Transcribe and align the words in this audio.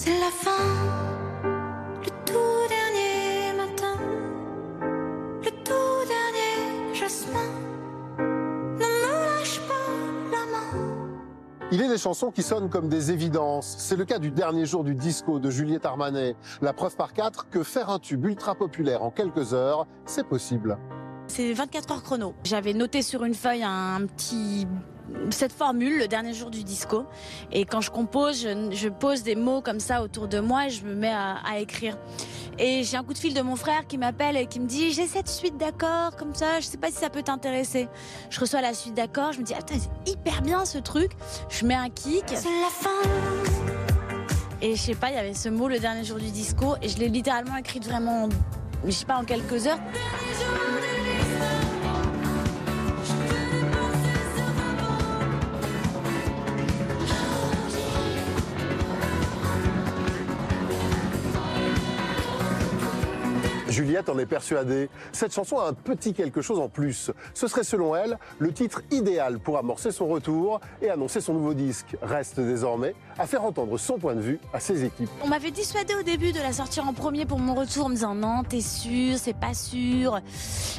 C'est 0.00 0.20
la 0.20 0.30
fin, 0.30 0.62
le 1.42 2.10
tout 2.24 2.68
dernier 2.68 3.52
matin, 3.56 3.98
le 5.42 5.50
tout 5.50 6.06
dernier 6.06 6.94
jasmin. 6.94 7.50
Ne 8.16 8.76
me 8.76 9.38
lâche 9.38 9.60
pas 9.66 9.74
la 10.30 10.46
main. 10.52 10.86
Il 11.72 11.82
est 11.82 11.88
des 11.88 11.98
chansons 11.98 12.30
qui 12.30 12.44
sonnent 12.44 12.68
comme 12.68 12.88
des 12.88 13.10
évidences. 13.10 13.74
C'est 13.78 13.96
le 13.96 14.04
cas 14.04 14.20
du 14.20 14.30
dernier 14.30 14.66
jour 14.66 14.84
du 14.84 14.94
disco 14.94 15.40
de 15.40 15.50
Juliette 15.50 15.84
Armanet. 15.84 16.36
La 16.62 16.72
preuve 16.72 16.94
par 16.94 17.12
quatre 17.12 17.48
que 17.50 17.64
faire 17.64 17.90
un 17.90 17.98
tube 17.98 18.24
ultra 18.24 18.54
populaire 18.54 19.02
en 19.02 19.10
quelques 19.10 19.52
heures, 19.52 19.88
c'est 20.06 20.28
possible. 20.28 20.78
C'est 21.26 21.52
24 21.52 21.90
heures 21.90 22.02
chrono. 22.04 22.34
J'avais 22.44 22.72
noté 22.72 23.02
sur 23.02 23.24
une 23.24 23.34
feuille 23.34 23.64
un 23.64 24.06
petit 24.06 24.64
cette 25.30 25.52
formule, 25.52 25.98
le 25.98 26.08
dernier 26.08 26.34
jour 26.34 26.50
du 26.50 26.64
disco. 26.64 27.04
Et 27.52 27.64
quand 27.64 27.80
je 27.80 27.90
compose, 27.90 28.42
je, 28.42 28.70
je 28.74 28.88
pose 28.88 29.22
des 29.22 29.34
mots 29.34 29.60
comme 29.60 29.80
ça 29.80 30.02
autour 30.02 30.28
de 30.28 30.40
moi 30.40 30.66
et 30.66 30.70
je 30.70 30.84
me 30.84 30.94
mets 30.94 31.12
à, 31.12 31.36
à 31.44 31.58
écrire. 31.58 31.96
Et 32.58 32.82
j'ai 32.82 32.96
un 32.96 33.04
coup 33.04 33.12
de 33.12 33.18
fil 33.18 33.34
de 33.34 33.40
mon 33.42 33.54
frère 33.56 33.86
qui 33.86 33.98
m'appelle 33.98 34.36
et 34.36 34.46
qui 34.46 34.58
me 34.58 34.66
dit 34.66 34.92
j'ai 34.92 35.06
cette 35.06 35.28
suite 35.28 35.56
d'accords 35.56 36.16
comme 36.16 36.34
ça, 36.34 36.58
je 36.60 36.66
sais 36.66 36.76
pas 36.76 36.88
si 36.88 36.96
ça 36.96 37.08
peut 37.08 37.22
t'intéresser. 37.22 37.88
Je 38.30 38.40
reçois 38.40 38.60
la 38.60 38.74
suite 38.74 38.94
d'accords, 38.94 39.32
je 39.32 39.38
me 39.38 39.44
dis 39.44 39.54
ah, 39.56 39.60
c'est 39.66 40.10
hyper 40.10 40.42
bien 40.42 40.64
ce 40.64 40.78
truc. 40.78 41.12
Je 41.48 41.64
mets 41.64 41.74
un 41.74 41.88
kick. 41.88 42.24
C'est 42.28 42.48
la 42.48 42.68
fin. 42.70 43.08
Et 44.60 44.74
je 44.74 44.82
sais 44.82 44.94
pas, 44.96 45.10
il 45.10 45.14
y 45.14 45.18
avait 45.18 45.34
ce 45.34 45.48
mot 45.48 45.68
le 45.68 45.78
dernier 45.78 46.02
jour 46.02 46.18
du 46.18 46.30
disco 46.32 46.74
et 46.82 46.88
je 46.88 46.98
l'ai 46.98 47.08
littéralement 47.08 47.56
écrite 47.56 47.84
vraiment, 47.86 48.24
en- 48.24 48.28
je 48.84 48.90
sais 48.90 49.06
pas, 49.06 49.16
en 49.16 49.24
quelques 49.24 49.68
heures. 49.68 49.78
Juliette 63.68 64.08
en 64.08 64.18
est 64.18 64.26
persuadée. 64.26 64.88
Cette 65.12 65.34
chanson 65.34 65.58
a 65.58 65.68
un 65.68 65.72
petit 65.74 66.14
quelque 66.14 66.42
chose 66.42 66.58
en 66.58 66.68
plus. 66.68 67.10
Ce 67.34 67.46
serait 67.46 67.64
selon 67.64 67.94
elle 67.94 68.18
le 68.38 68.52
titre 68.52 68.82
idéal 68.90 69.38
pour 69.38 69.58
amorcer 69.58 69.92
son 69.92 70.06
retour 70.06 70.60
et 70.80 70.90
annoncer 70.90 71.20
son 71.20 71.34
nouveau 71.34 71.54
disque. 71.54 71.96
Reste 72.02 72.40
désormais 72.40 72.94
à 73.18 73.26
faire 73.26 73.44
entendre 73.44 73.76
son 73.78 73.98
point 73.98 74.14
de 74.14 74.20
vue 74.20 74.40
à 74.52 74.60
ses 74.60 74.84
équipes. 74.84 75.10
On 75.22 75.28
m'avait 75.28 75.50
dissuadé 75.50 75.94
au 75.94 76.02
début 76.02 76.32
de 76.32 76.38
la 76.38 76.52
sortir 76.52 76.86
en 76.88 76.92
premier 76.92 77.26
pour 77.26 77.38
mon 77.38 77.54
retour 77.54 77.86
en 77.86 77.88
me 77.88 77.94
disant 77.94 78.14
non, 78.14 78.42
t'es 78.48 78.60
sûr, 78.60 79.18
c'est 79.18 79.36
pas 79.36 79.54
sûr. 79.54 80.20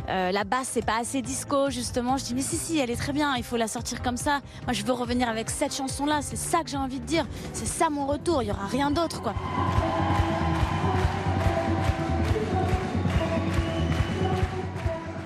Euh, 0.09 0.31
la 0.31 0.43
basse, 0.43 0.69
c'est 0.73 0.85
pas 0.85 0.99
assez 0.99 1.21
disco, 1.21 1.69
justement. 1.69 2.17
Je 2.17 2.25
dis 2.25 2.35
mais 2.35 2.41
si, 2.41 2.57
si, 2.57 2.79
elle 2.79 2.89
est 2.89 2.95
très 2.95 3.13
bien, 3.13 3.35
il 3.37 3.43
faut 3.43 3.57
la 3.57 3.67
sortir 3.67 4.01
comme 4.01 4.17
ça. 4.17 4.41
Moi, 4.65 4.73
je 4.73 4.83
veux 4.83 4.93
revenir 4.93 5.29
avec 5.29 5.49
cette 5.49 5.73
chanson-là, 5.73 6.19
c'est 6.21 6.37
ça 6.37 6.63
que 6.63 6.69
j'ai 6.69 6.77
envie 6.77 6.99
de 6.99 7.05
dire. 7.05 7.27
C'est 7.53 7.67
ça 7.67 7.89
mon 7.89 8.07
retour, 8.07 8.41
il 8.41 8.47
y 8.47 8.51
aura 8.51 8.67
rien 8.67 8.91
d'autre, 8.91 9.21
quoi. 9.21 9.33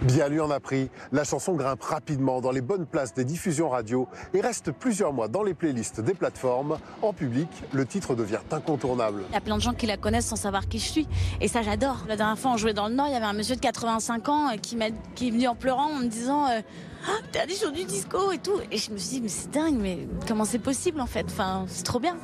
Bien 0.04 0.28
lui 0.28 0.42
en 0.42 0.52
a 0.52 0.60
pris. 0.60 0.90
La 1.14 1.24
chanson 1.24 1.54
grimpe 1.54 1.82
rapidement 1.82 2.42
dans 2.42 2.52
les 2.52 2.60
bonnes 2.60 2.86
places 2.86 3.14
des 3.14 3.24
diffusions 3.24 3.70
radio 3.70 4.10
et 4.34 4.42
reste 4.42 4.72
plusieurs 4.72 5.14
mois 5.14 5.30
dans 5.30 5.44
les 5.44 5.54
playlists 5.54 6.02
des 6.02 6.14
plateformes. 6.14 6.78
En 7.02 7.14
public, 7.14 7.48
le 7.72 7.86
titre 7.86 8.14
devient 8.14 8.40
incontournable. 8.52 9.24
Il 9.30 9.34
y 9.34 9.38
a 9.38 9.42
plein 9.42 9.56
de 9.56 9.62
gens 9.62 9.74
qui 9.74 9.86
la 9.86 9.96
connaissent 9.96 10.26
sans 10.26 10.36
savoir 10.36 10.68
qui 10.68 10.80
je 10.80 10.90
suis. 10.90 11.08
Et 11.40 11.48
ça, 11.48 11.62
j'adore. 11.62 12.04
La 12.10 12.18
dernière 12.18 12.38
fois, 12.38 12.52
on 12.52 12.58
jouait 12.58 12.74
dans 12.74 12.90
le 12.90 12.96
Nord, 12.96 13.08
il 13.08 13.14
y 13.14 13.16
avait 13.16 13.26
un 13.26 13.34
monsieur 13.34 13.56
de 13.56 13.62
85 13.62 14.28
ans 14.28 14.50
euh, 14.50 14.58
qui, 14.58 14.76
est 14.76 15.32
venu 15.32 15.48
en 15.48 15.56
pleurant 15.56 15.90
en 15.90 16.00
me 16.00 16.08
disant 16.08 16.48
euh, 16.48 16.60
Ah, 17.08 17.20
T'as 17.32 17.46
des 17.46 17.56
du 17.74 17.86
disco 17.86 18.34
et 18.34 18.40
tout? 18.40 18.60
Et 18.72 18.78
je 18.78 18.92
me 18.92 18.98
suis 18.98 19.16
dit 19.16 19.22
Mais 19.22 19.30
c'est 19.30 19.52
dingue, 19.52 19.78
mais 19.80 20.08
comment 20.28 20.44
c'est 20.44 20.60
possible 20.60 21.00
en 21.00 21.08
fait? 21.08 21.26
Enfin, 21.28 21.64
c'est 21.70 21.84
trop 21.84 22.02
bien. 22.02 22.18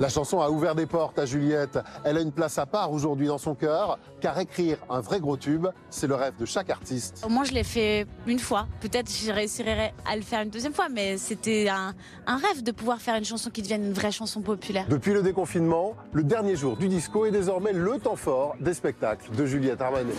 La 0.00 0.08
chanson 0.08 0.40
a 0.40 0.48
ouvert 0.48 0.76
des 0.76 0.86
portes 0.86 1.18
à 1.18 1.26
Juliette. 1.26 1.78
Elle 2.04 2.18
a 2.18 2.20
une 2.20 2.30
place 2.30 2.56
à 2.58 2.66
part 2.66 2.92
aujourd'hui 2.92 3.26
dans 3.26 3.38
son 3.38 3.56
cœur, 3.56 3.98
car 4.20 4.38
écrire 4.38 4.78
un 4.88 5.00
vrai 5.00 5.18
gros 5.18 5.36
tube, 5.36 5.66
c'est 5.90 6.06
le 6.06 6.14
rêve 6.14 6.34
de 6.38 6.44
chaque 6.44 6.70
artiste. 6.70 7.24
Au 7.26 7.28
moins, 7.28 7.42
je 7.42 7.52
l'ai 7.52 7.64
fait 7.64 8.06
une 8.26 8.38
fois. 8.38 8.68
Peut-être 8.80 9.10
je 9.10 9.32
réussirai 9.32 9.92
à 10.06 10.14
le 10.14 10.22
faire 10.22 10.42
une 10.42 10.50
deuxième 10.50 10.72
fois, 10.72 10.88
mais 10.88 11.18
c'était 11.18 11.68
un, 11.68 11.94
un 12.26 12.36
rêve 12.36 12.62
de 12.62 12.70
pouvoir 12.70 13.00
faire 13.00 13.16
une 13.16 13.24
chanson 13.24 13.50
qui 13.50 13.60
devienne 13.60 13.84
une 13.84 13.92
vraie 13.92 14.12
chanson 14.12 14.40
populaire. 14.40 14.86
Depuis 14.88 15.12
le 15.12 15.22
déconfinement, 15.22 15.94
le 16.12 16.22
dernier 16.22 16.54
jour 16.54 16.76
du 16.76 16.88
disco 16.88 17.26
est 17.26 17.32
désormais 17.32 17.72
le 17.72 17.98
temps 17.98 18.16
fort 18.16 18.54
des 18.60 18.74
spectacles 18.74 19.34
de 19.34 19.46
Juliette 19.46 19.80
Armanet. 19.80 20.14